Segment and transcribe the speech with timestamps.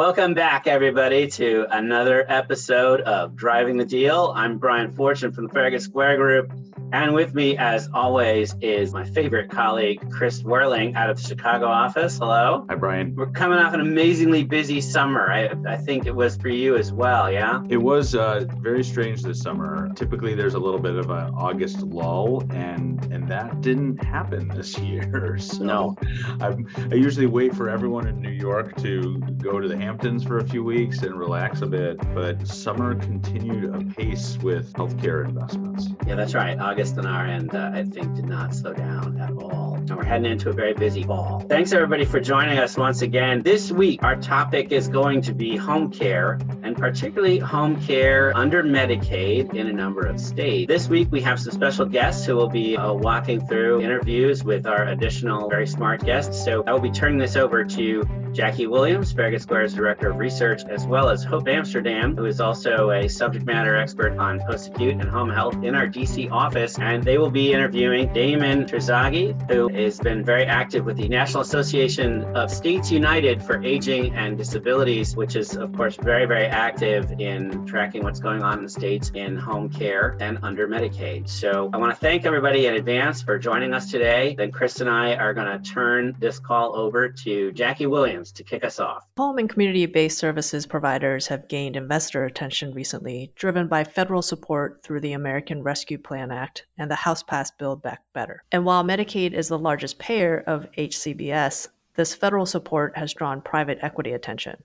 [0.00, 4.32] Welcome back, everybody, to another episode of Driving the Deal.
[4.36, 6.52] I'm Brian Fortune from the Farragut Square Group.
[6.92, 11.66] And with me, as always, is my favorite colleague, Krist Werling, out of the Chicago
[11.66, 12.16] office.
[12.16, 12.64] Hello.
[12.70, 13.14] Hi, Brian.
[13.14, 15.30] We're coming off an amazingly busy summer.
[15.30, 17.62] I, I think it was for you as well, yeah?
[17.68, 19.92] It was uh, very strange this summer.
[19.96, 24.78] Typically, there's a little bit of an August lull, and and that didn't happen this
[24.78, 25.36] year.
[25.38, 25.96] So no.
[26.40, 26.56] I,
[26.90, 30.44] I usually wait for everyone in New York to go to the Hamptons for a
[30.46, 35.88] few weeks and relax a bit, but summer continued apace with healthcare investments.
[36.06, 36.58] Yeah, that's right.
[36.58, 39.76] August on our end, uh, I think, did not slow down at all.
[39.76, 41.40] And we're heading into a very busy fall.
[41.48, 43.42] Thanks, everybody, for joining us once again.
[43.42, 48.62] This week, our topic is going to be home care, and particularly home care under
[48.62, 50.68] Medicaid in a number of states.
[50.68, 54.66] This week, we have some special guests who will be uh, walking through interviews with
[54.66, 56.44] our additional very smart guests.
[56.44, 60.64] So I will be turning this over to Jackie Williams, Farragut Square's Director of Research,
[60.68, 64.94] as well as Hope Amsterdam, who is also a subject matter expert on post acute
[64.94, 66.76] and home health in our DC office.
[66.80, 71.42] And they will be interviewing Damon Terzaghi, who has been very active with the National
[71.42, 77.12] Association of States United for Aging and Disabilities, which is, of course, very, very active
[77.20, 81.28] in tracking what's going on in the states in home care and under Medicaid.
[81.28, 84.34] So I want to thank everybody in advance for joining us today.
[84.36, 88.42] Then Krist and I are going to turn this call over to Jackie Williams to
[88.42, 89.06] kick us off.
[89.18, 94.82] Home and community based services providers have gained investor attention recently, driven by federal support
[94.82, 98.42] through the American Rescue Plan Act and the House passed Build Back Better.
[98.52, 103.78] And while Medicaid is the largest payer of HCBS, this federal support has drawn private
[103.82, 104.62] equity attention.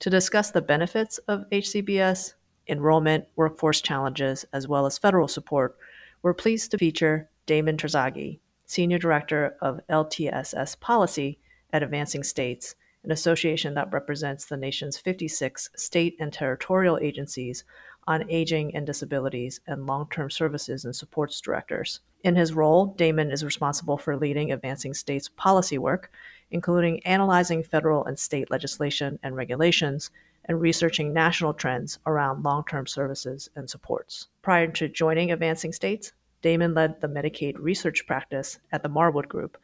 [0.00, 2.34] To discuss the benefits of HCBS,
[2.68, 5.76] enrollment, workforce challenges, as well as federal support,
[6.22, 11.38] we're pleased to feature Damon Terzaghi, Senior Director of LTSS Policy
[11.72, 17.64] at Advancing States, an association that represents the nation's 56 state and territorial agencies
[18.06, 22.00] on aging and disabilities and long term services and supports directors.
[22.22, 26.10] In his role, Damon is responsible for leading Advancing States policy work,
[26.50, 30.10] including analyzing federal and state legislation and regulations
[30.46, 34.28] and researching national trends around long term services and supports.
[34.42, 36.12] Prior to joining Advancing States,
[36.42, 39.56] Damon led the Medicaid research practice at the Marwood Group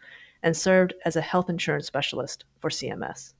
[0.42, 3.34] and served as a health insurance specialist for CMS.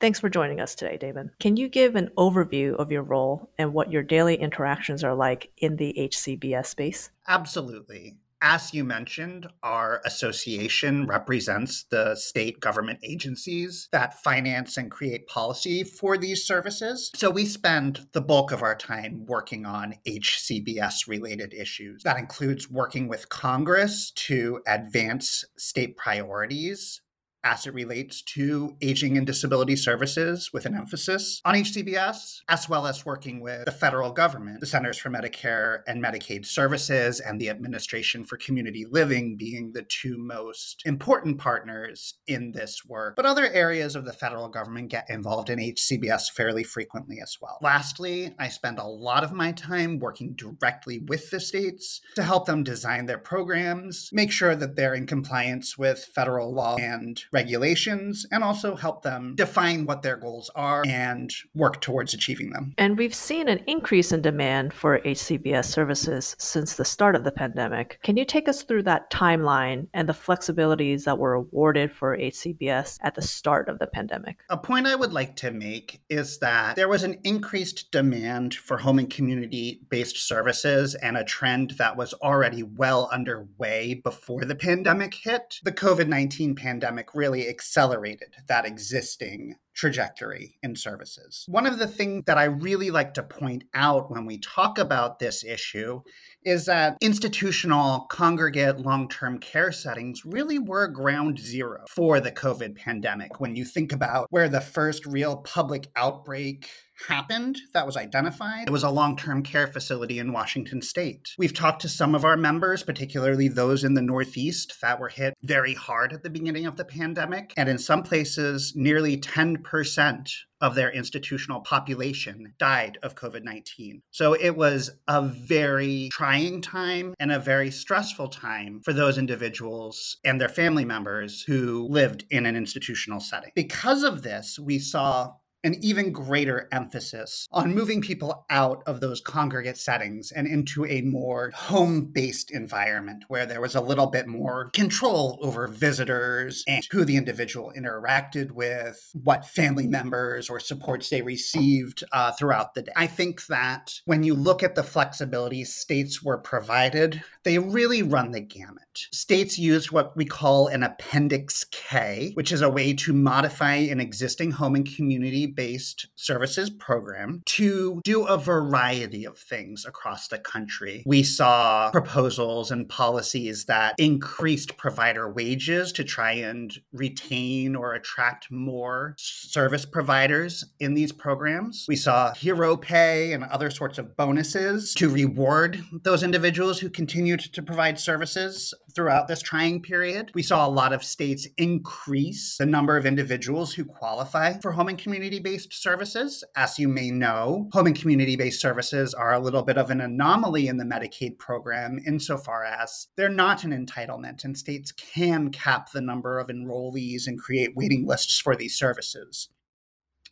[0.00, 1.32] Thanks for joining us today, Damon.
[1.40, 5.50] Can you give an overview of your role and what your daily interactions are like
[5.56, 7.10] in the HCBS space?
[7.26, 8.16] Absolutely.
[8.40, 15.82] As you mentioned, our association represents the state government agencies that finance and create policy
[15.82, 17.10] for these services.
[17.16, 22.04] So we spend the bulk of our time working on HCBS related issues.
[22.04, 27.00] That includes working with Congress to advance state priorities
[27.44, 32.86] as it relates to aging and disability services with an emphasis on HCBS, as well
[32.86, 37.48] as working with the federal government, the Centers for Medicare and Medicaid Services, and the
[37.48, 43.16] Administration for Community Living being the two most important partners in this work.
[43.16, 47.58] But other areas of the federal government get involved in HCBS fairly frequently as well.
[47.62, 52.46] Lastly, I spend a lot of my time working directly with the states to help
[52.46, 58.26] them design their programs, make sure that they're in compliance with federal law and regulations
[58.30, 62.74] and also help them define what their goals are and work towards achieving them.
[62.78, 67.32] And we've seen an increase in demand for HCBS services since the start of the
[67.32, 67.98] pandemic.
[68.02, 72.98] Can you take us through that timeline and the flexibilities that were awarded for HCBS
[73.02, 74.38] at the start of the pandemic?
[74.50, 78.78] A point I would like to make is that there was an increased demand for
[78.78, 84.54] home and community based services and a trend that was already well underway before the
[84.54, 85.60] pandemic hit.
[85.62, 91.44] The COVID 19 pandemic really accelerated that existing trajectory in services.
[91.48, 95.18] One of the things that I really like to point out when we talk about
[95.18, 96.02] this issue
[96.44, 102.76] is that institutional congregate long term care settings really were ground zero for the COVID
[102.76, 103.40] pandemic.
[103.40, 106.68] When you think about where the first real public outbreak
[107.06, 108.66] happened that was identified.
[108.66, 111.28] It was a long term care facility in Washington state.
[111.38, 115.34] We've talked to some of our members, particularly those in the Northeast, that were hit
[115.42, 117.52] very hard at the beginning of the pandemic.
[117.56, 120.30] And in some places, nearly 10%
[120.60, 124.02] of their institutional population died of COVID 19.
[124.10, 130.16] So it was a very trying time and a very stressful time for those individuals
[130.24, 133.50] and their family members who lived in an institutional setting.
[133.54, 135.32] Because of this, we saw
[135.64, 141.00] an even greater emphasis on moving people out of those congregate settings and into a
[141.02, 146.86] more home based environment where there was a little bit more control over visitors and
[146.90, 152.82] who the individual interacted with, what family members or supports they received uh, throughout the
[152.82, 152.92] day.
[152.96, 158.30] I think that when you look at the flexibility states were provided, they really run
[158.30, 159.06] the gamut.
[159.12, 164.00] States used what we call an Appendix K, which is a way to modify an
[164.00, 170.38] existing home and community based services program to do a variety of things across the
[170.38, 171.02] country.
[171.06, 178.50] We saw proposals and policies that increased provider wages to try and retain or attract
[178.50, 181.86] more service providers in these programs.
[181.88, 187.40] We saw hero pay and other sorts of bonuses to reward those individuals who continued
[187.40, 190.30] to provide services throughout this trying period.
[190.34, 194.88] We saw a lot of states increase the number of individuals who qualify for home
[194.88, 196.44] and community based services.
[196.56, 200.00] As you may know, home and community based services are a little bit of an
[200.00, 205.92] anomaly in the Medicaid program insofar as they're not an entitlement, and states can cap
[205.92, 209.48] the number of enrollees and create waiting lists for these services.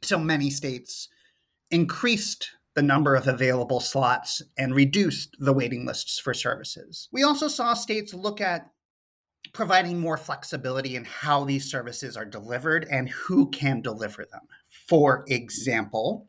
[0.02, 1.08] So many states
[1.70, 7.08] increased the number of available slots and reduced the waiting lists for services.
[7.10, 8.70] We also saw states look at
[9.52, 14.42] providing more flexibility in how these services are delivered and who can deliver them.
[14.88, 16.28] For example,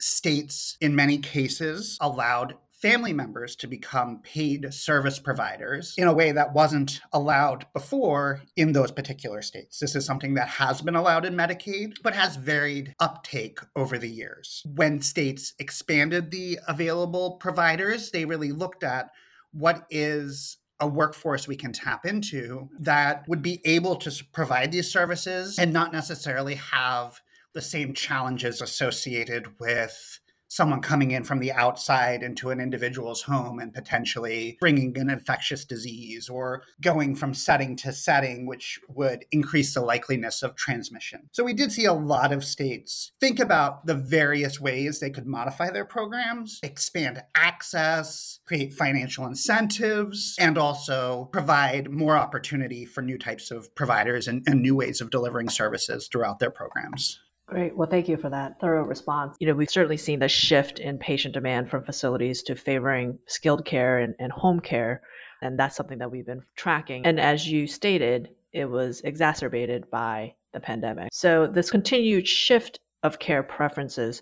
[0.00, 6.30] states in many cases allowed family members to become paid service providers in a way
[6.30, 9.80] that wasn't allowed before in those particular states.
[9.80, 14.08] This is something that has been allowed in Medicaid, but has varied uptake over the
[14.08, 14.62] years.
[14.76, 19.08] When states expanded the available providers, they really looked at
[19.52, 24.90] what is a workforce we can tap into that would be able to provide these
[24.90, 27.20] services and not necessarily have
[27.52, 33.58] the same challenges associated with someone coming in from the outside into an individual's home
[33.58, 39.74] and potentially bringing an infectious disease or going from setting to setting, which would increase
[39.74, 41.28] the likeliness of transmission.
[41.32, 45.26] So we did see a lot of states think about the various ways they could
[45.26, 53.18] modify their programs, expand access, create financial incentives, and also provide more opportunity for new
[53.18, 57.20] types of providers and, and new ways of delivering services throughout their programs.
[57.48, 57.74] Great.
[57.74, 59.34] Well, thank you for that thorough response.
[59.40, 63.64] You know, we've certainly seen the shift in patient demand from facilities to favoring skilled
[63.64, 65.00] care and, and home care.
[65.40, 67.06] And that's something that we've been tracking.
[67.06, 71.08] And as you stated, it was exacerbated by the pandemic.
[71.12, 74.20] So, this continued shift of care preferences,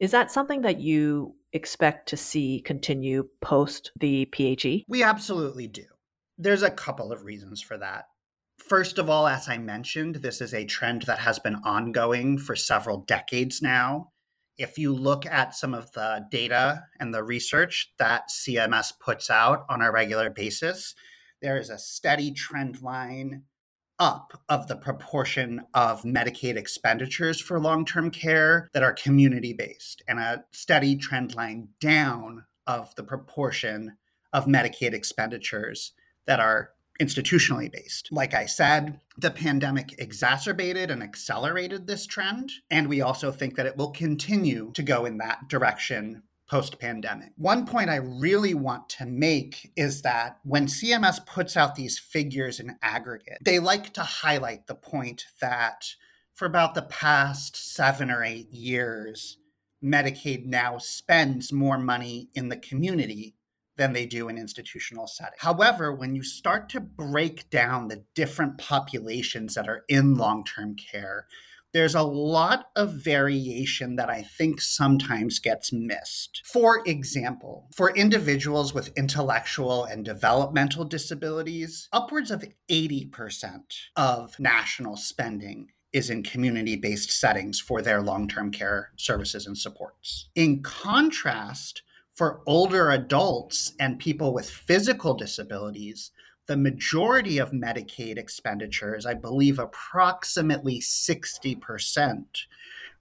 [0.00, 4.84] is that something that you expect to see continue post the PHE?
[4.88, 5.84] We absolutely do.
[6.38, 8.06] There's a couple of reasons for that.
[8.68, 12.56] First of all, as I mentioned, this is a trend that has been ongoing for
[12.56, 14.12] several decades now.
[14.56, 19.66] If you look at some of the data and the research that CMS puts out
[19.68, 20.94] on a regular basis,
[21.42, 23.42] there is a steady trend line
[23.98, 30.02] up of the proportion of Medicaid expenditures for long term care that are community based,
[30.08, 33.98] and a steady trend line down of the proportion
[34.32, 35.92] of Medicaid expenditures
[36.26, 36.70] that are
[37.00, 38.08] institutionally based.
[38.12, 43.66] Like I said, the pandemic exacerbated and accelerated this trend, and we also think that
[43.66, 47.30] it will continue to go in that direction post pandemic.
[47.36, 52.60] One point I really want to make is that when CMS puts out these figures
[52.60, 55.94] in aggregate, they like to highlight the point that
[56.34, 59.38] for about the past seven or eight years,
[59.82, 63.34] Medicaid now spends more money in the community
[63.76, 65.40] than they do in institutional settings.
[65.40, 70.76] However, when you start to break down the different populations that are in long term
[70.76, 71.26] care,
[71.74, 76.40] there's a lot of variation that I think sometimes gets missed.
[76.44, 83.62] For example, for individuals with intellectual and developmental disabilities, upwards of 80%
[83.96, 89.58] of national spending is in community based settings for their long term care services and
[89.58, 90.28] supports.
[90.36, 91.82] In contrast,
[92.14, 96.12] for older adults and people with physical disabilities,
[96.46, 102.24] the majority of Medicaid expenditures, I believe approximately 60%,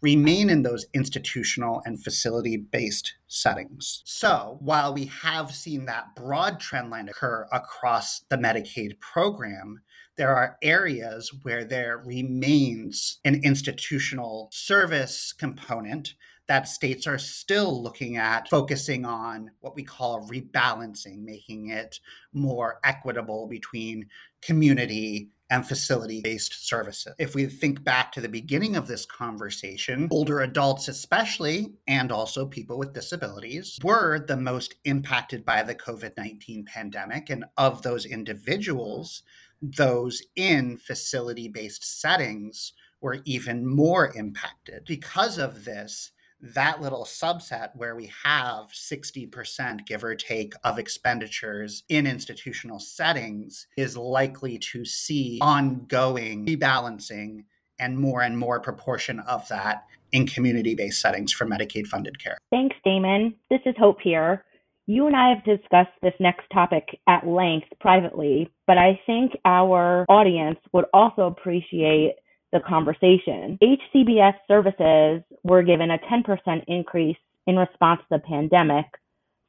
[0.02, 4.02] remain in those institutional and facility based settings.
[4.06, 9.82] So, while we have seen that broad trend line occur across the Medicaid program,
[10.16, 16.16] there are areas where there remains an institutional service component
[16.48, 22.00] that states are still looking at focusing on what we call rebalancing, making it
[22.34, 24.08] more equitable between
[24.42, 27.14] community and facility based services.
[27.20, 32.46] If we think back to the beginning of this conversation, older adults, especially, and also
[32.46, 37.30] people with disabilities, were the most impacted by the COVID 19 pandemic.
[37.30, 39.22] And of those individuals,
[39.62, 44.86] those in facility based settings were even more impacted.
[44.86, 46.12] Because of this,
[46.44, 53.68] that little subset where we have 60%, give or take, of expenditures in institutional settings
[53.78, 57.46] is likely to see ongoing rebalancing
[57.80, 62.38] and more and more proportion of that in community based settings for Medicaid funded care.
[62.52, 63.34] Thanks, Damon.
[63.50, 64.44] This is Hope here.
[64.86, 70.06] You and I have discussed this next topic at length privately, but I think our
[70.10, 72.16] audience would also appreciate
[72.54, 73.58] the conversation.
[73.62, 77.18] HCBS services were given a 10% increase
[77.48, 78.86] in response to the pandemic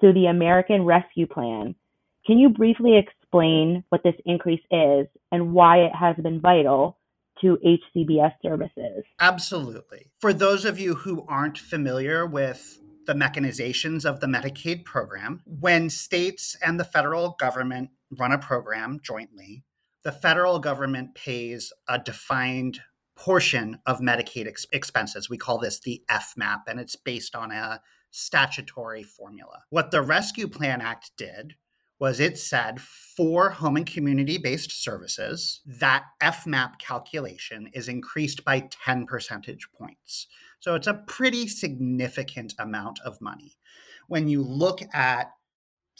[0.01, 1.75] through the American Rescue Plan.
[2.27, 6.99] Can you briefly explain what this increase is and why it has been vital
[7.43, 9.05] to HCBS services?
[9.21, 10.11] Absolutely.
[10.21, 15.91] For those of you who aren't familiar with the mechanizations of the Medicaid program, when
[15.91, 19.65] states and the federal government run a program jointly,
[20.05, 22.81] the federal government pays a defined
[23.17, 25.31] portion of Medicaid ex- expenses.
[25.31, 27.81] We call this the FMAP, and it's based on a
[28.11, 29.63] statutory formula.
[29.71, 31.55] What the Rescue Plan Act did
[31.99, 38.69] was it said for home and community based services, that FMAP calculation is increased by
[38.85, 40.27] 10 percentage points.
[40.61, 43.57] So it's a pretty significant amount of money.
[44.09, 45.31] When you look at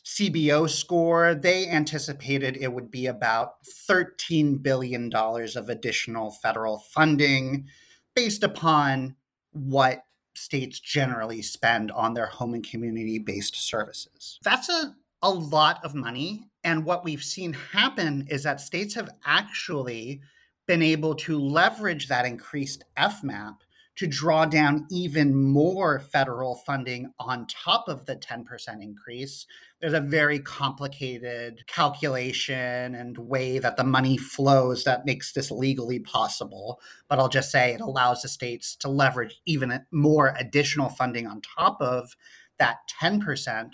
[0.05, 7.67] CBO score, they anticipated it would be about $13 billion of additional federal funding
[8.15, 9.17] based upon
[9.53, 14.39] what states generally spend on their home and community based services.
[14.43, 16.49] That's a, a lot of money.
[16.65, 20.21] And what we've seen happen is that states have actually
[20.67, 23.57] been able to leverage that increased FMAP
[23.97, 28.45] to draw down even more federal funding on top of the 10%
[28.83, 29.47] increase.
[29.81, 36.01] There's a very complicated calculation and way that the money flows that makes this legally
[36.01, 36.81] possible.
[37.09, 41.41] But I'll just say it allows the states to leverage even more additional funding on
[41.41, 42.17] top of
[42.59, 43.73] that 10%.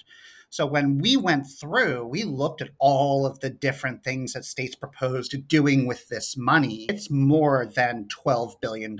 [0.52, 4.74] So when we went through, we looked at all of the different things that states
[4.74, 6.86] proposed doing with this money.
[6.88, 8.98] It's more than $12 billion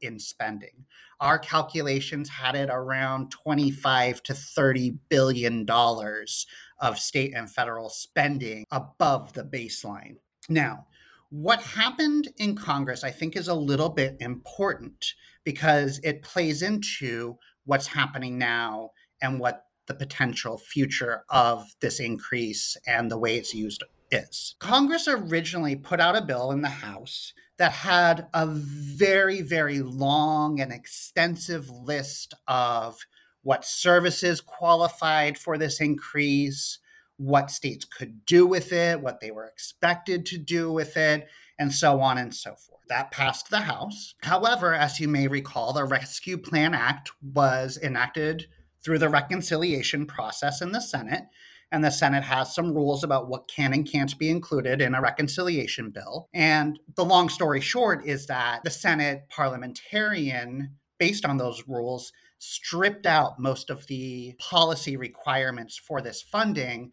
[0.00, 0.86] in spending.
[1.20, 6.46] Our calculations had it around 25 to 30 billion dollars
[6.78, 10.16] of state and federal spending above the baseline.
[10.48, 10.86] Now,
[11.28, 15.14] what happened in Congress, I think, is a little bit important
[15.44, 18.90] because it plays into what's happening now
[19.22, 24.56] and what the potential future of this increase and the way it's used is.
[24.58, 30.60] Congress originally put out a bill in the House that had a very, very long
[30.62, 32.96] and extensive list of
[33.42, 36.78] what services qualified for this increase,
[37.18, 41.70] what states could do with it, what they were expected to do with it, and
[41.70, 42.80] so on and so forth.
[42.88, 44.14] That passed the House.
[44.22, 48.46] However, as you may recall, the Rescue Plan Act was enacted
[48.82, 51.24] through the reconciliation process in the Senate
[51.72, 55.00] and the Senate has some rules about what can and can't be included in a
[55.00, 56.28] reconciliation bill.
[56.34, 63.06] And the long story short is that the Senate parliamentarian, based on those rules, stripped
[63.06, 66.90] out most of the policy requirements for this funding.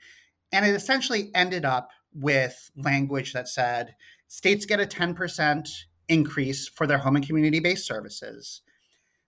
[0.52, 3.96] And it essentially ended up with language that said
[4.28, 5.68] states get a 10%
[6.10, 8.62] increase for their home and community based services.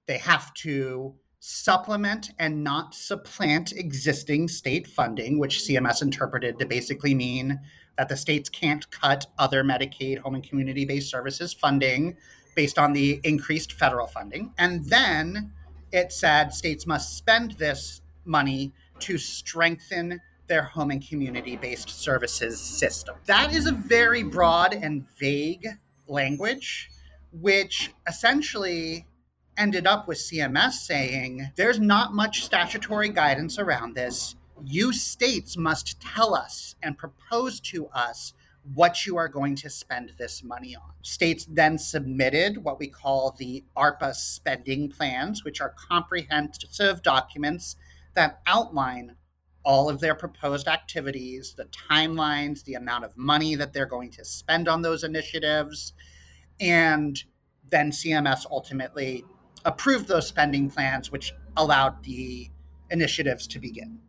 [0.08, 7.13] They have to supplement and not supplant existing state funding, which CMS interpreted to basically
[7.13, 7.60] mean
[7.98, 12.15] that the states can't cut other Medicaid home and community based services funding
[12.55, 14.53] based on the increased federal funding.
[14.58, 15.53] And then
[15.91, 22.60] it said states must spend this money to strengthen their home and community based services
[22.60, 23.15] system.
[23.25, 25.67] That is a very broad and vague
[26.08, 26.89] language,
[27.31, 29.05] which essentially
[29.60, 34.36] ended up with CMS saying there's not much statutory guidance around this.
[34.63, 38.34] You states must tell us and propose to us
[38.74, 40.92] what you are going to spend this money on.
[41.01, 47.75] States then submitted what we call the ARPA spending plans, which are comprehensive documents
[48.16, 49.16] that outline
[49.63, 54.24] all of their proposed activities, the timelines, the amount of money that they're going to
[54.25, 55.94] spend on those initiatives.
[56.60, 57.22] And
[57.70, 59.25] then CMS ultimately
[59.66, 62.50] approved those spending plans, which allowed the
[62.89, 64.00] initiatives to begin.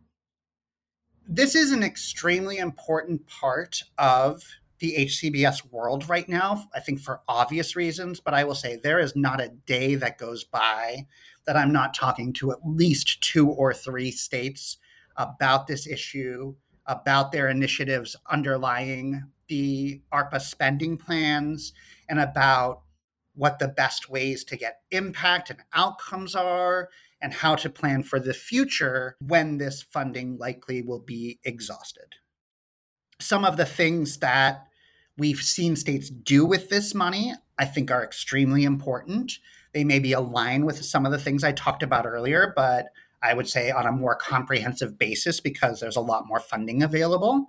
[1.27, 4.43] This is an extremely important part of
[4.79, 8.99] the HCBS world right now, I think for obvious reasons, but I will say there
[8.99, 11.05] is not a day that goes by
[11.45, 14.77] that I'm not talking to at least two or three states
[15.17, 16.55] about this issue,
[16.87, 21.73] about their initiatives underlying the ARPA spending plans,
[22.09, 22.81] and about
[23.35, 26.89] what the best ways to get impact and outcomes are,
[27.21, 32.15] and how to plan for the future when this funding likely will be exhausted.
[33.19, 34.65] Some of the things that
[35.17, 39.33] we've seen states do with this money, I think, are extremely important.
[39.73, 42.87] They maybe align with some of the things I talked about earlier, but
[43.21, 47.45] I would say on a more comprehensive basis because there's a lot more funding available.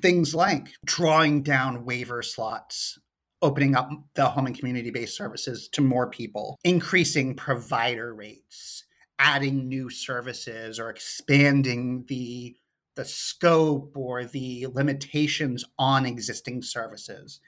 [0.00, 2.98] Things like drawing down waiver slots,
[3.42, 8.84] opening up the home and community based services to more people, increasing provider rates,
[9.18, 12.56] adding new services, or expanding the
[12.96, 17.40] the scope or the limitations on existing services.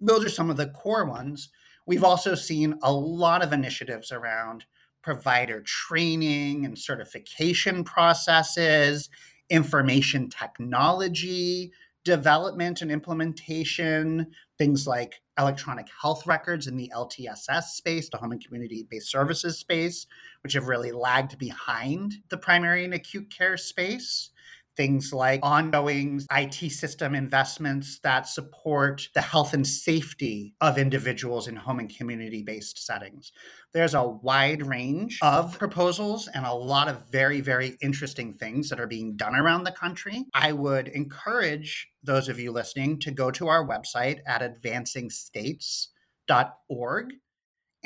[0.00, 1.48] Those are some of the core ones.
[1.86, 4.64] We've also seen a lot of initiatives around
[5.00, 9.08] provider training and certification processes,
[9.48, 11.72] information technology
[12.04, 14.26] development and implementation,
[14.58, 19.58] things like electronic health records in the LTSS space, the home and community based services
[19.58, 20.06] space,
[20.42, 24.30] which have really lagged behind the primary and acute care space
[24.76, 31.56] things like ongoing IT system investments that support the health and safety of individuals in
[31.56, 33.32] home and community based settings.
[33.72, 38.80] There's a wide range of proposals and a lot of very, very interesting things that
[38.80, 40.24] are being done around the country.
[40.34, 47.12] I would encourage those of you listening to go to our website at advancingstates.org.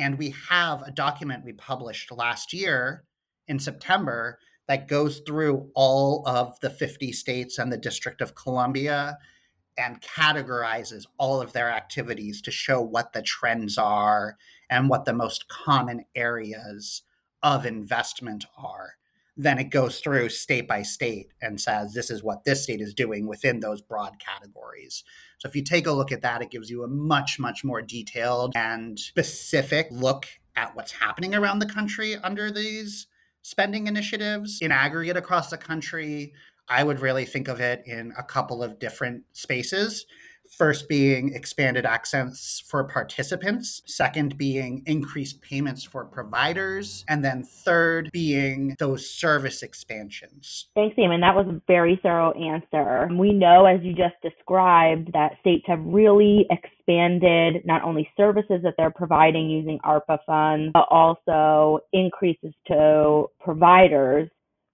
[0.01, 3.03] And we have a document we published last year
[3.49, 4.39] in September
[4.69, 9.19] that goes through all of the 50 states and the District of Columbia
[9.79, 14.37] and categorizes all of their activities to show what the trends are
[14.69, 17.03] and what the most common areas
[17.43, 18.95] of investment are.
[19.37, 22.93] Then it goes through state by state and says this is what this state is
[22.93, 25.05] doing within those broad categories.
[25.39, 27.81] So if you take a look at that, it gives you a much, much more
[27.81, 33.07] detailed and specific look at what's happening around the country under these
[33.49, 36.35] spending initiatives in aggregate across the country.
[36.69, 40.05] I would really think of it in a couple of different spaces.
[40.57, 48.11] First being expanded access for participants, second being increased payments for providers, and then third
[48.13, 50.69] being those service expansions.
[50.75, 51.21] Thanks, Damon.
[51.21, 53.09] That was a very thorough answer.
[53.15, 58.75] We know, as you just described, that states have really expanded not only services that
[58.77, 64.29] they're providing using ARPA funds, but also increases to providers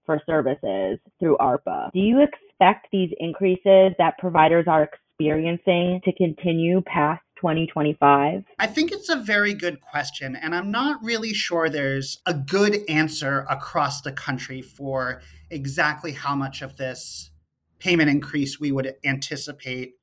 [0.05, 1.91] for services through ARPA.
[1.91, 4.83] Do you expect these increases that providers are
[5.17, 8.43] experiencing to continue past 2025?
[8.59, 10.35] I think it's a very good question.
[10.35, 16.35] And I'm not really sure there's a good answer across the country for exactly how
[16.35, 17.31] much of this
[17.79, 19.93] payment increase we would anticipate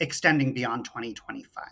[0.00, 1.64] extending beyond 2025.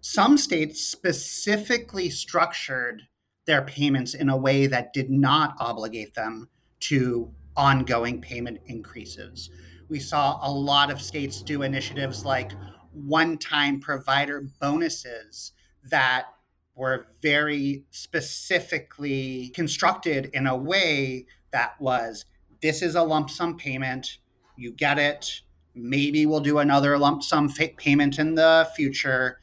[0.00, 3.02] Some states specifically structured
[3.46, 6.48] their payments in a way that did not obligate them
[6.80, 9.50] to ongoing payment increases.
[9.88, 12.52] We saw a lot of states do initiatives like
[12.92, 15.52] one time provider bonuses
[15.84, 16.26] that
[16.74, 22.24] were very specifically constructed in a way that was
[22.60, 24.18] this is a lump sum payment,
[24.56, 25.42] you get it.
[25.74, 29.38] Maybe we'll do another lump sum payment in the future,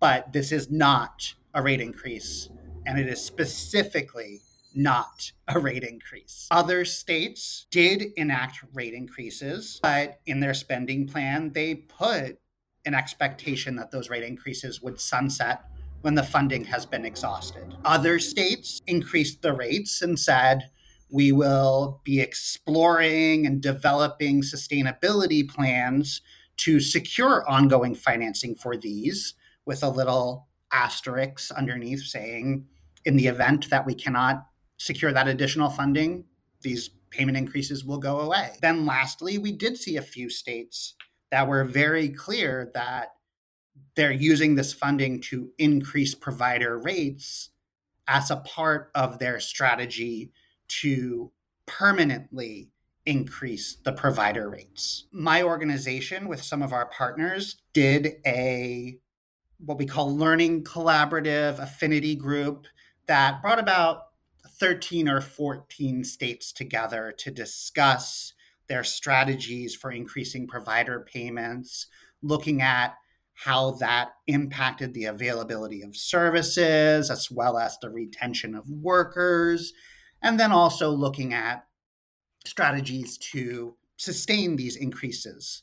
[0.00, 2.48] but this is not a rate increase.
[2.86, 4.42] And it is specifically
[4.74, 6.46] not a rate increase.
[6.50, 12.38] Other states did enact rate increases, but in their spending plan, they put
[12.84, 15.64] an expectation that those rate increases would sunset
[16.02, 17.74] when the funding has been exhausted.
[17.84, 20.68] Other states increased the rates and said,
[21.10, 26.20] we will be exploring and developing sustainability plans
[26.56, 29.34] to secure ongoing financing for these
[29.64, 32.66] with a little asterisk underneath saying
[33.04, 34.46] in the event that we cannot
[34.84, 36.24] secure that additional funding,
[36.60, 38.50] these payment increases will go away.
[38.60, 40.94] Then, lastly, we did see a few states
[41.30, 43.14] that were very clear that
[43.96, 47.48] they're using this funding to increase provider rates
[48.06, 50.32] as a part of their strategy
[50.68, 51.32] to
[51.64, 52.68] permanently
[53.06, 55.06] increase the provider rates.
[55.12, 58.98] My organization, with some of our partners, did a
[59.64, 62.66] what we call learning collaborative affinity group
[63.06, 64.08] that brought about
[64.64, 68.32] 13 or 14 states together to discuss
[68.66, 71.86] their strategies for increasing provider payments,
[72.22, 72.94] looking at
[73.34, 79.74] how that impacted the availability of services as well as the retention of workers,
[80.22, 81.66] and then also looking at
[82.46, 85.62] strategies to sustain these increases.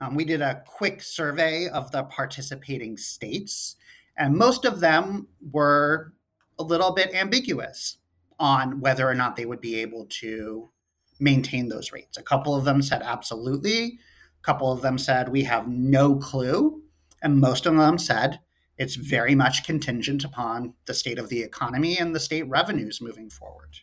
[0.00, 3.74] Um, we did a quick survey of the participating states,
[4.16, 6.12] and most of them were
[6.60, 7.98] a little bit ambiguous
[8.38, 10.70] on whether or not they would be able to
[11.18, 12.18] maintain those rates.
[12.18, 13.98] A couple of them said absolutely,
[14.40, 16.82] a couple of them said we have no clue,
[17.22, 18.40] and most of them said
[18.78, 23.30] it's very much contingent upon the state of the economy and the state revenues moving
[23.30, 23.76] forward.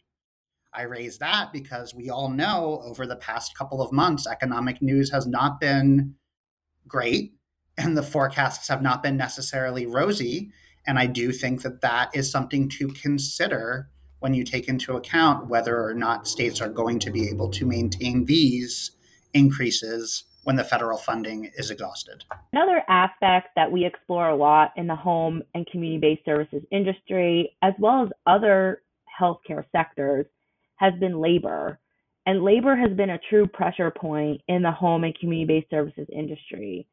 [0.72, 5.12] I raise that because we all know over the past couple of months, economic news
[5.12, 6.16] has not been
[6.88, 7.34] great
[7.78, 10.52] and the forecasts have not been necessarily rosy.
[10.86, 13.90] And I do think that that is something to consider
[14.24, 17.66] when you take into account whether or not states are going to be able to
[17.66, 18.92] maintain these
[19.34, 22.24] increases when the federal funding is exhausted.
[22.54, 27.54] Another aspect that we explore a lot in the home and community based services industry,
[27.62, 28.82] as well as other
[29.20, 30.26] healthcare sectors,
[30.78, 31.78] has been labor.
[32.26, 36.08] And labor has been a true pressure point in the home and community based services
[36.10, 36.88] industry.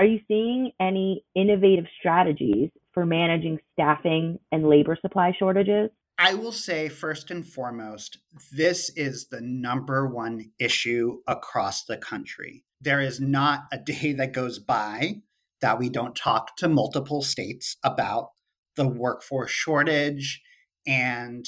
[0.00, 5.90] Are you seeing any innovative strategies for managing staffing and labor supply shortages?
[6.18, 8.18] I will say, first and foremost,
[8.52, 12.64] this is the number one issue across the country.
[12.80, 15.22] There is not a day that goes by
[15.60, 18.30] that we don't talk to multiple states about
[18.76, 20.42] the workforce shortage
[20.86, 21.46] and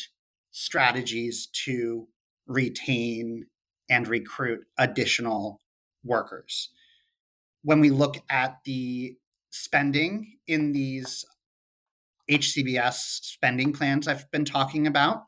[0.50, 2.06] strategies to
[2.46, 3.46] retain
[3.90, 5.60] and recruit additional
[6.04, 6.70] workers.
[7.62, 9.16] When we look at the
[9.50, 11.24] spending in these
[12.30, 15.24] HCBS spending plans I've been talking about,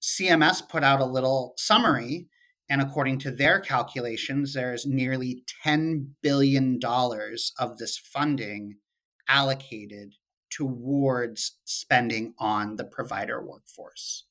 [0.00, 2.28] CMS put out a little summary,
[2.70, 6.78] and according to their calculations, there's nearly $10 billion
[7.58, 8.76] of this funding
[9.28, 10.14] allocated
[10.50, 14.24] towards spending on the provider workforce.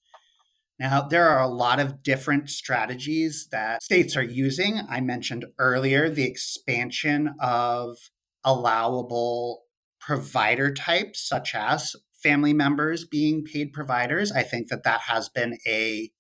[0.80, 4.82] Now, there are a lot of different strategies that states are using.
[4.88, 7.98] I mentioned earlier the expansion of
[8.44, 9.64] allowable
[10.08, 11.94] provider types, such as
[12.24, 14.32] family members being paid providers.
[14.32, 16.12] I think that that has been a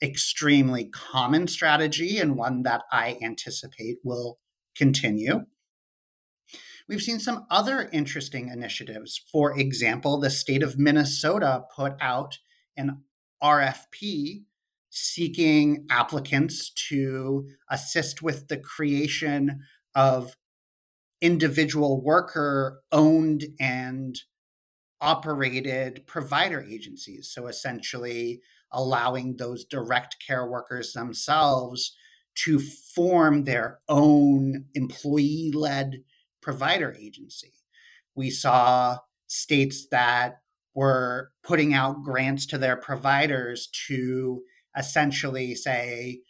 [0.00, 4.38] extremely common strategy and one that I anticipate will
[4.76, 5.40] continue.
[6.88, 9.20] We've seen some other interesting initiatives.
[9.32, 12.38] For example, the state of Minnesota put out
[12.76, 13.02] an
[13.42, 14.44] RFP
[14.88, 19.62] seeking applicants to assist with the creation
[19.96, 20.36] of
[21.26, 24.16] individual worker owned and
[25.00, 27.28] operated provider agencies.
[27.34, 31.96] So essentially, allowing those direct care workers themselves
[32.44, 36.02] to form their own employee led
[36.40, 37.54] provider agency.
[38.14, 40.36] We saw states that
[40.74, 44.42] were putting out grants to their providers to
[44.78, 46.20] essentially say,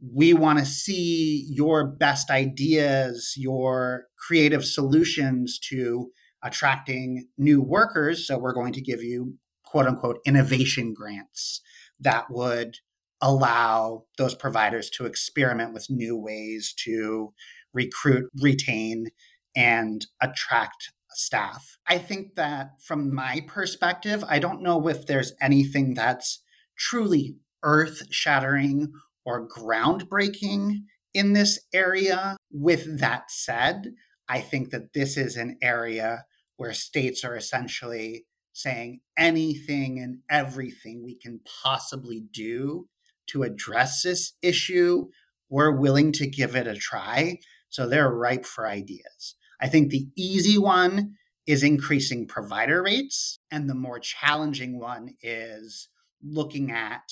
[0.00, 6.10] we want to see your best ideas, your creative solutions to
[6.42, 8.26] attracting new workers.
[8.26, 9.34] So we're going to give you
[9.64, 11.60] quote unquote innovation grants
[12.00, 12.76] that would
[13.20, 17.32] allow those providers to experiment with new ways to
[17.72, 19.08] recruit, retain,
[19.56, 21.78] and attract staff.
[21.88, 26.42] I think that from my perspective, I don't know if there's anything that's
[26.76, 28.92] truly earth shattering
[29.28, 32.34] or groundbreaking in this area.
[32.50, 33.92] With that said,
[34.26, 36.24] I think that this is an area
[36.56, 42.88] where states are essentially saying anything and everything we can possibly do
[43.26, 45.08] to address this issue,
[45.50, 47.36] we're willing to give it a try.
[47.68, 49.36] So they're ripe for ideas.
[49.60, 55.88] I think the easy one is increasing provider rates, and the more challenging one is
[56.22, 57.02] looking at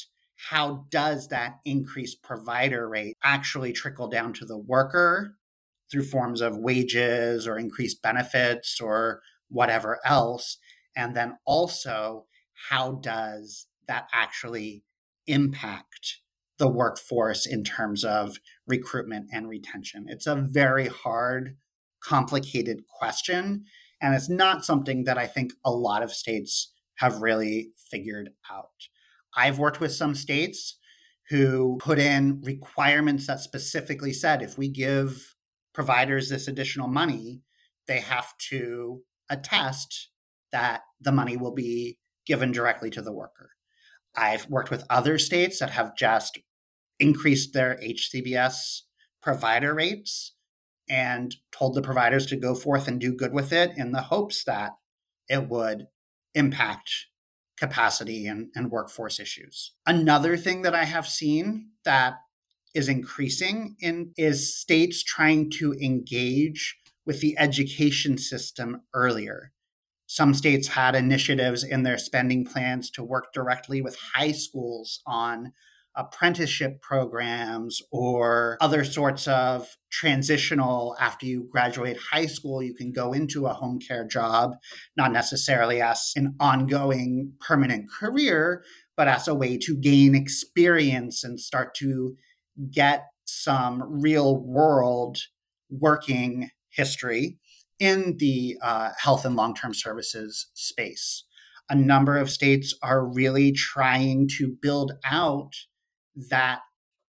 [0.51, 5.37] how does that increased provider rate actually trickle down to the worker
[5.91, 10.59] through forms of wages or increased benefits or whatever else
[10.97, 12.27] and then also
[12.71, 14.83] how does that actually
[15.27, 16.19] impact
[16.59, 21.57] the workforce in terms of recruitment and retention it's a very hard
[22.07, 23.65] complicated question.
[24.01, 28.89] And it's not something that I think a lot of states have really figured out.
[29.37, 30.79] I've worked with some states
[31.29, 35.35] who put in requirements that specifically said if we give
[35.75, 37.43] providers this additional money,
[37.87, 40.11] they have to attest
[40.53, 43.51] that the money will be given directly to the worker.
[44.17, 46.39] I've worked with other states that have just
[46.99, 48.83] increased their HCBS
[49.23, 50.35] provider rates
[50.89, 54.45] and told the providers to go forth and do good with it in the hopes
[54.45, 54.73] that
[55.29, 55.89] it would
[56.35, 57.07] impact
[57.57, 59.73] capacity and, and workforce issues.
[59.87, 62.15] Another thing that I have seen that
[62.75, 69.53] is increasing in is states trying to engage with the education system earlier.
[70.07, 75.53] Some states had initiatives in their spending plans to work directly with high schools on
[75.97, 83.13] apprenticeship programs or other sorts of transitional after you graduate high school you can go
[83.13, 84.53] into a home care job
[84.97, 88.63] not necessarily as an ongoing permanent career
[88.97, 92.17] but as a way to gain experience and start to
[92.71, 95.19] get some real world
[95.71, 97.39] working history
[97.79, 101.25] in the uh, health and long term services space.
[101.69, 105.53] A number of states are really trying to build out
[106.31, 106.61] that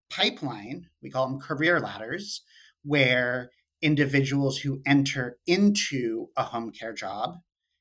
[0.10, 2.42] pipeline, we call them career ladders,
[2.84, 3.50] where
[3.82, 7.36] individuals who enter into a home care job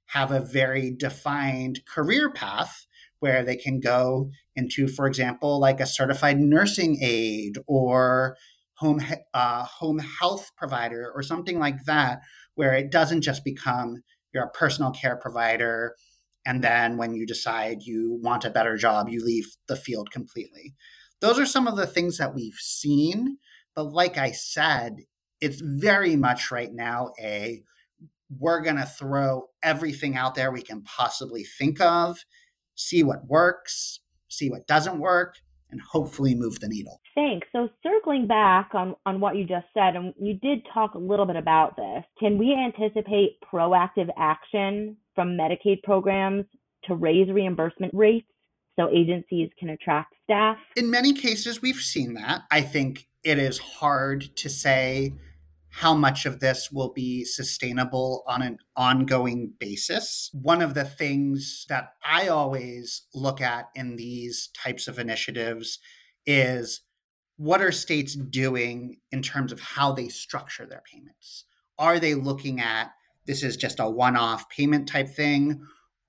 [0.07, 2.87] have a very defined career path
[3.19, 8.37] where they can go into, for example, like a certified nursing aide or
[8.75, 9.01] home
[9.33, 12.21] uh, home health provider or something like that,
[12.55, 14.03] where it doesn't just become
[14.35, 15.97] you're a personal care provider,
[16.45, 20.75] and then when you decide you want a better job, you leave the field completely.
[21.21, 23.39] Those are some of the things that we've seen,
[23.75, 24.97] but like I said,
[25.41, 27.63] it's very much right now a
[28.39, 32.19] we're going to throw everything out there we can possibly think of,
[32.75, 35.37] see what works, see what doesn't work,
[35.71, 37.01] and hopefully move the needle.
[37.15, 37.47] Thanks.
[37.53, 41.27] So circling back on, on what you just said, and you did talk a little
[41.27, 46.45] bit about this, can we anticipate proactive action from Medicaid programs
[46.85, 48.29] to raise reimbursement rates
[48.77, 50.59] so agencies can attract staff?
[50.77, 52.43] In many cases, we've seen that.
[52.51, 55.15] I think it is hard to say
[55.71, 60.31] how much of this will be sustainable on an ongoing basis.
[60.33, 65.79] One of the things that I always look at in these types of initiatives
[66.25, 66.81] is
[67.37, 71.45] what are states doing in terms of how they structure their payments?
[71.79, 72.93] Are they looking at
[73.27, 75.61] this is just a one off payment type thing?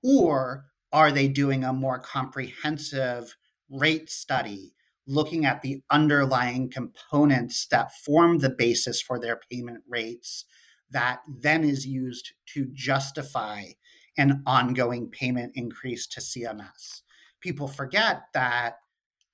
[0.02, 3.36] Or are they doing a more comprehensive
[3.70, 4.74] rate study
[5.06, 10.44] looking at the underlying components that form the basis for their payment rates
[10.90, 13.64] that then is used to justify
[14.16, 17.02] an ongoing payment increase to CMS.
[17.40, 18.76] People forget that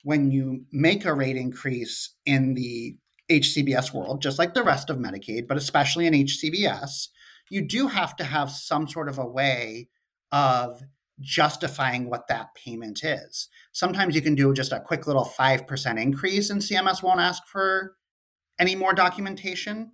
[0.03, 2.97] when you make a rate increase in the
[3.31, 7.09] HCBS world, just like the rest of Medicaid, but especially in HCBS,
[7.49, 9.89] you do have to have some sort of a way
[10.31, 10.83] of
[11.21, 13.49] justifying what that payment is.
[13.73, 17.97] Sometimes you can do just a quick little 5% increase and CMS won't ask for
[18.59, 19.93] any more documentation.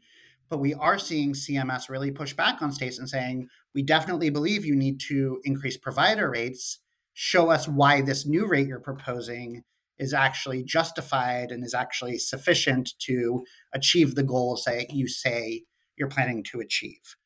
[0.49, 4.65] But we are seeing CMS really push back on states and saying, we definitely believe
[4.65, 6.81] you need to increase provider rates.
[7.15, 9.63] Show us why this new rate you're proposing
[9.99, 15.65] is actually justified and is actually sufficient to achieve the goals that you say
[15.97, 17.17] you're planning to achieve.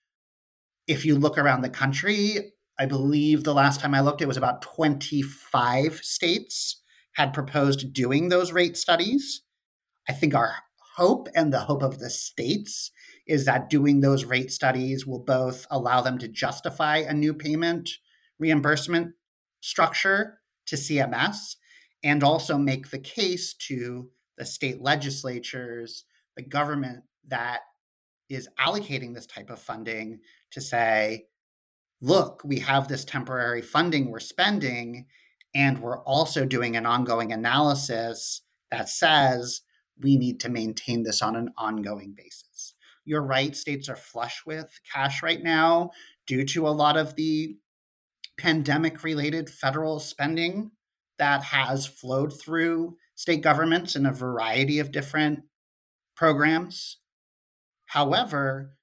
[0.87, 4.37] If you look around the country, I believe the last time I looked, it was
[4.37, 6.83] about 25 states
[7.15, 9.43] had proposed doing those rate studies.
[10.09, 10.55] I think our
[10.97, 12.91] hope and the hope of the states
[13.27, 17.91] is that doing those rate studies will both allow them to justify a new payment
[18.39, 19.15] reimbursement
[19.61, 21.57] structure to CMS
[22.03, 26.05] and also make the case to the state legislatures,
[26.37, 27.61] the government that
[28.29, 30.19] is allocating this type of funding
[30.51, 31.27] to say,
[32.05, 35.07] look, we have this temporary funding we're spending,
[35.55, 39.63] and we're also doing an ongoing analysis that says
[40.03, 42.75] we need to maintain this on an ongoing basis.
[43.07, 45.93] You're right, states are flush with cash right now
[46.27, 47.57] due to a lot of the
[48.39, 50.73] pandemic related federal spending
[51.19, 55.41] that has flowed through state governments in a variety of different
[56.15, 56.99] programs.
[57.87, 58.77] However,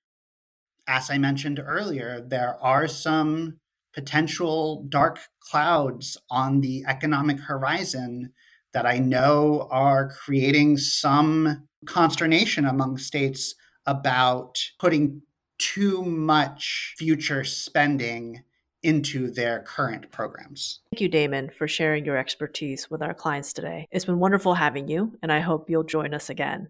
[0.87, 3.59] as I mentioned earlier, there are some
[3.93, 8.31] potential dark clouds on the economic horizon
[8.73, 15.21] that I know are creating some consternation among states about putting
[15.57, 18.43] too much future spending
[18.83, 20.79] into their current programs.
[20.91, 23.87] Thank you, Damon, for sharing your expertise with our clients today.
[23.91, 26.69] It's been wonderful having you, and I hope you'll join us again.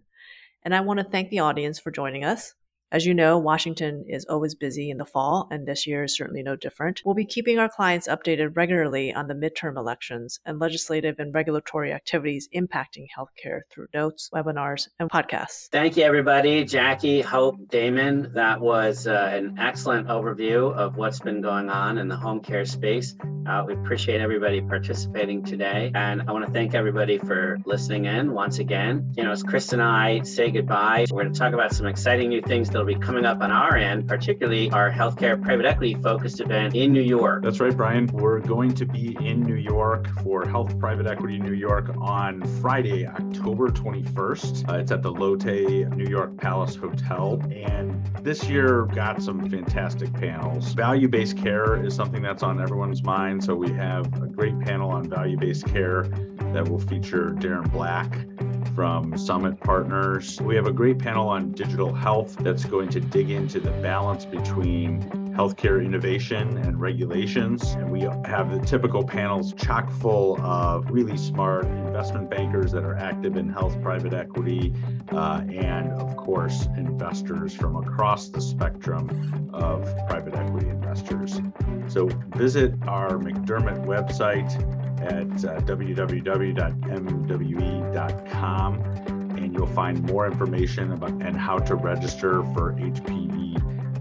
[0.63, 2.53] And I want to thank the audience for joining us.
[2.93, 6.43] As you know, Washington is always busy in the fall, and this year is certainly
[6.43, 7.01] no different.
[7.05, 11.93] We'll be keeping our clients updated regularly on the midterm elections and legislative and regulatory
[11.93, 15.69] activities impacting healthcare through notes, webinars, and podcasts.
[15.71, 16.65] Thank you, everybody.
[16.65, 18.33] Jackie, Hope, Damon.
[18.33, 22.65] That was uh, an excellent overview of what's been going on in the home care
[22.65, 23.15] space.
[23.47, 25.93] Uh, we appreciate everybody participating today.
[25.95, 29.13] And I want to thank everybody for listening in once again.
[29.15, 32.27] You know, as Krist and I say goodbye, we're going to talk about some exciting
[32.27, 36.39] new things that'll be coming up on our end, particularly our healthcare private equity focused
[36.39, 37.43] event in New York.
[37.43, 38.07] That's right, Brian.
[38.07, 43.05] We're going to be in New York for Health Private Equity New York on Friday,
[43.05, 44.67] October 21st.
[44.67, 45.45] Uh, it's at the Lotte
[45.95, 47.39] New York Palace Hotel.
[47.51, 50.73] And this year got some fantastic panels.
[50.73, 53.43] Value based care is something that's on everyone's mind.
[53.43, 56.07] So we have a great panel on value based care
[56.53, 58.11] that will feature Darren Black
[58.69, 60.39] from Summit Partners.
[60.41, 64.25] We have a great panel on digital health that's going to dig into the balance
[64.25, 67.71] between healthcare innovation and regulations.
[67.71, 72.95] And we have the typical panels chock full of really smart investment bankers that are
[72.95, 74.73] active in health private equity,
[75.11, 81.39] uh, and of course, investors from across the spectrum of private equity investors.
[81.87, 84.51] So visit our McDermott website
[85.01, 86.21] at uh, www.mwe.com
[89.37, 93.51] and you'll find more information about and how to register for HPE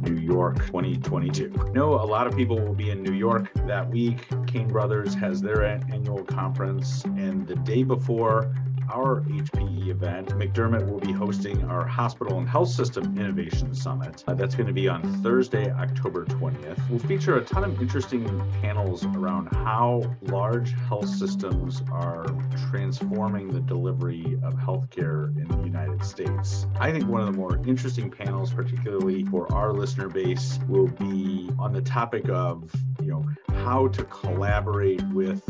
[0.03, 1.53] New York 2022.
[1.59, 4.27] I know a lot of people will be in New York that week.
[4.47, 8.55] Cain Brothers has their annual conference, and the day before,
[8.93, 14.25] our HPE event, McDermott will be hosting our Hospital and Health System Innovation Summit.
[14.27, 16.79] Uh, that's going to be on Thursday, October 20th.
[16.89, 18.25] We'll feature a ton of interesting
[18.61, 22.27] panels around how large health systems are
[22.71, 26.67] transforming the delivery of healthcare in the United States.
[26.79, 31.51] I think one of the more interesting panels, particularly for our listener base, will be
[31.59, 33.25] on the topic of, you know,
[33.63, 35.43] how to collaborate with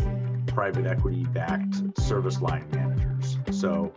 [0.46, 3.09] private equity backed service line managers.
[3.50, 3.92] So,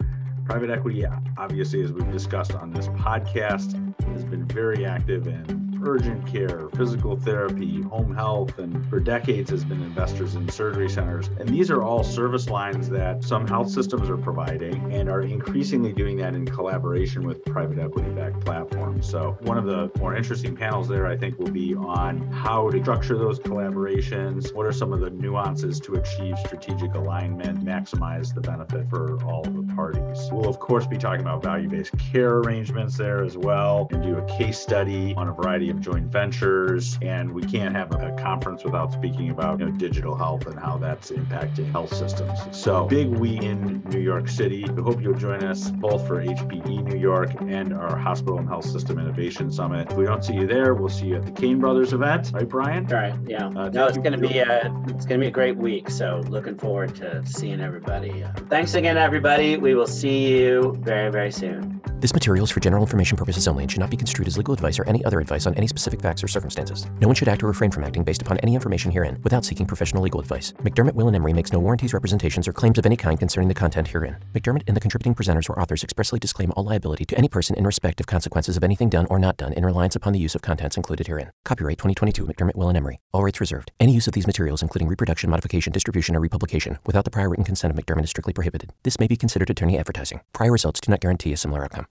[0.45, 1.05] private equity,
[1.37, 3.73] obviously, as we've discussed on this podcast,
[4.13, 9.63] has been very active in urgent care, physical therapy, home health, and for decades has
[9.63, 11.29] been investors in surgery centers.
[11.39, 15.93] And these are all service lines that some health systems are providing and are increasingly
[15.93, 19.09] doing that in collaboration with private equity backed platforms.
[19.09, 22.81] So, one of the more interesting panels there, I think, will be on how to
[22.81, 24.53] structure those collaborations.
[24.53, 29.45] What are some of the nuances to achieve strategic alignment, maximize the benefit for all
[29.47, 30.29] of the parties?
[30.31, 34.17] We'll, of course, be talking about value based care arrangements there as well and do
[34.17, 36.97] a case study on a variety of joint ventures.
[37.01, 40.77] And we can't have a conference without speaking about you know, digital health and how
[40.77, 42.39] that's impacting health systems.
[42.51, 44.65] So, big week in New York City.
[44.75, 48.65] We hope you'll join us both for HPE New York and our Hospital and Health
[48.65, 49.91] System Innovation Summit.
[49.91, 52.47] If we don't see you there, we'll see you at the Cain Brothers event, right,
[52.47, 52.85] Brian?
[52.91, 53.15] All right.
[53.25, 53.47] Yeah.
[53.47, 55.89] Uh, no, it's going to be a it's going to be a great week.
[55.89, 58.23] So, looking forward to seeing everybody.
[58.49, 59.57] Thanks again, everybody.
[59.57, 61.81] We will see you very, very soon.
[62.03, 64.53] This material is for general information purposes only and should not be construed as legal
[64.53, 66.85] advice or any other advice on any specific facts or circumstances.
[66.99, 69.65] No one should act or refrain from acting based upon any information herein without seeking
[69.65, 70.51] professional legal advice.
[70.63, 73.53] McDermott, Will, and Emery makes no warranties, representations, or claims of any kind concerning the
[73.53, 74.17] content herein.
[74.35, 77.63] McDermott and the contributing presenters or authors expressly disclaim all liability to any person in
[77.63, 80.41] respect of consequences of anything done or not done in reliance upon the use of
[80.41, 81.31] contents included herein.
[81.45, 82.99] Copyright 2022 McDermott, Will, and Emery.
[83.13, 83.71] All rights reserved.
[83.79, 87.45] Any use of these materials, including reproduction, modification, distribution, or republication, without the prior written
[87.45, 88.73] consent of McDermott is strictly prohibited.
[88.83, 90.19] This may be considered attorney advertising.
[90.33, 91.87] Prior results do not guarantee a similar outcome.